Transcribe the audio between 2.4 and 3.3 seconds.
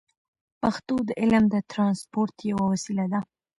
یوه وسیله ده.